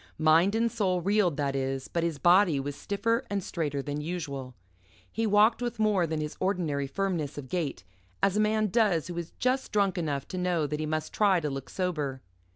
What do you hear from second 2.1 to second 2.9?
body was